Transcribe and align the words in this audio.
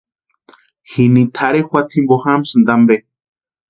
Jini 0.91 1.21
tʼarhe 1.35 1.61
juata 1.67 1.89
jimpo 1.91 2.15
jamsïnti 2.23 2.71
ampe. 2.75 2.95